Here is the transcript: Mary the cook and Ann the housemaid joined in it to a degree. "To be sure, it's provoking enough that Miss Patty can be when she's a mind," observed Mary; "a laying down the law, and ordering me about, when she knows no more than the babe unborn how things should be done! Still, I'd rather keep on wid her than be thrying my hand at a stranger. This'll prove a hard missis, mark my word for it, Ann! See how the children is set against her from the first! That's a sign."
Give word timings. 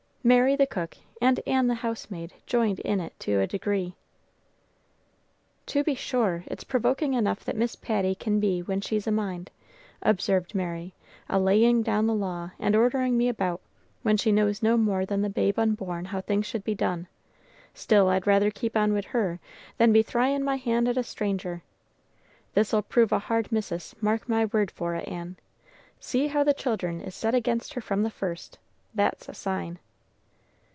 Mary 0.23 0.55
the 0.55 0.67
cook 0.67 0.97
and 1.19 1.39
Ann 1.47 1.65
the 1.65 1.73
housemaid 1.81 2.31
joined 2.45 2.77
in 2.81 2.99
it 2.99 3.19
to 3.21 3.39
a 3.39 3.47
degree. 3.47 3.95
"To 5.65 5.83
be 5.83 5.95
sure, 5.95 6.43
it's 6.45 6.63
provoking 6.63 7.15
enough 7.15 7.43
that 7.43 7.55
Miss 7.57 7.75
Patty 7.75 8.13
can 8.13 8.39
be 8.39 8.61
when 8.61 8.81
she's 8.81 9.07
a 9.07 9.11
mind," 9.11 9.49
observed 10.03 10.53
Mary; 10.53 10.93
"a 11.27 11.39
laying 11.39 11.81
down 11.81 12.05
the 12.05 12.13
law, 12.13 12.51
and 12.59 12.75
ordering 12.75 13.17
me 13.17 13.29
about, 13.29 13.61
when 14.03 14.15
she 14.15 14.31
knows 14.31 14.61
no 14.61 14.77
more 14.77 15.07
than 15.07 15.23
the 15.23 15.29
babe 15.29 15.57
unborn 15.57 16.05
how 16.05 16.21
things 16.21 16.45
should 16.45 16.63
be 16.63 16.75
done! 16.75 17.07
Still, 17.73 18.07
I'd 18.09 18.27
rather 18.27 18.51
keep 18.51 18.77
on 18.77 18.93
wid 18.93 19.05
her 19.05 19.39
than 19.79 19.91
be 19.91 20.03
thrying 20.03 20.43
my 20.43 20.57
hand 20.57 20.87
at 20.87 20.97
a 20.97 21.03
stranger. 21.03 21.63
This'll 22.53 22.83
prove 22.83 23.11
a 23.11 23.17
hard 23.17 23.51
missis, 23.51 23.95
mark 24.01 24.29
my 24.29 24.45
word 24.45 24.69
for 24.69 24.93
it, 24.93 25.07
Ann! 25.07 25.37
See 25.99 26.27
how 26.27 26.43
the 26.43 26.53
children 26.53 27.01
is 27.01 27.15
set 27.15 27.33
against 27.33 27.73
her 27.73 27.81
from 27.81 28.03
the 28.03 28.11
first! 28.11 28.59
That's 28.93 29.27
a 29.27 29.33
sign." 29.33 29.79